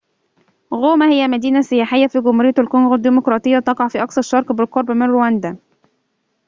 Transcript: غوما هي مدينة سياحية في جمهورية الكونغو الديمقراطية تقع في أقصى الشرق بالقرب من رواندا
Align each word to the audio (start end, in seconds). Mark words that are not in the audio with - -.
غوما 0.73 1.09
هي 1.09 1.27
مدينة 1.27 1.61
سياحية 1.61 2.07
في 2.07 2.19
جمهورية 2.21 2.53
الكونغو 2.59 2.95
الديمقراطية 2.95 3.59
تقع 3.59 3.87
في 3.87 4.03
أقصى 4.03 4.19
الشرق 4.19 4.51
بالقرب 4.51 4.91
من 4.91 5.07
رواندا 5.09 5.57